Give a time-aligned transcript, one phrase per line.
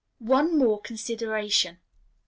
[0.23, 1.77] One more Consideration.